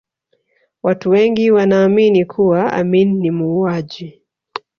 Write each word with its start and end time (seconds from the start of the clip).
watu 0.83 1.09
wengi 1.09 1.51
wanaamini 1.51 2.25
kuwa 2.25 2.73
amin 2.73 3.13
ni 3.19 3.31
muuaji 3.31 4.21